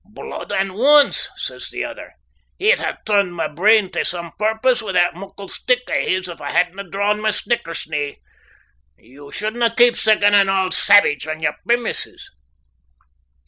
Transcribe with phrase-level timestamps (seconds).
[0.03, 2.13] "Blood an' wounds!" says the other.
[2.57, 6.41] "He'd ha' turned my brain tae some purpose wi' that muckle stick o' his if
[6.41, 8.17] I hadna drawn my snickersnee.
[8.97, 12.31] You shouldna keep siccan an auld savage on your premises."